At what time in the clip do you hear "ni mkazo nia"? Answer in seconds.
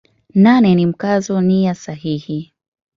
0.75-1.75